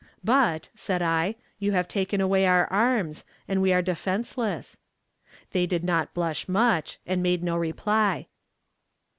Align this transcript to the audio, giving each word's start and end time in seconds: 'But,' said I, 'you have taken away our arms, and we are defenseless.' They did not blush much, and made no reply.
'But,' 0.23 0.69
said 0.73 1.03
I, 1.03 1.35
'you 1.59 1.73
have 1.73 1.87
taken 1.87 2.19
away 2.21 2.47
our 2.47 2.65
arms, 2.73 3.23
and 3.47 3.61
we 3.61 3.71
are 3.71 3.83
defenseless.' 3.83 4.77
They 5.51 5.67
did 5.67 5.83
not 5.83 6.15
blush 6.15 6.49
much, 6.49 6.97
and 7.05 7.21
made 7.21 7.43
no 7.43 7.55
reply. 7.55 8.25